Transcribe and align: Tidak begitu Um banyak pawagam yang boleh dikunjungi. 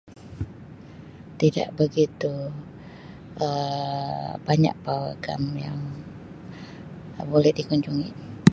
Tidak 1.39 1.69
begitu 1.79 2.33
Um 3.45 4.29
banyak 4.47 4.75
pawagam 4.85 5.43
yang 5.65 5.77
boleh 7.31 7.51
dikunjungi. 7.57 8.09